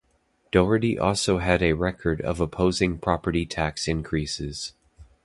[0.51, 4.73] Doherty also had a record of opposing property tax increases.